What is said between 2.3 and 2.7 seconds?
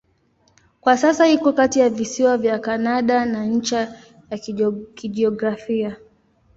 vya